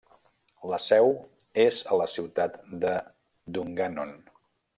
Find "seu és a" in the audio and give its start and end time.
0.85-1.99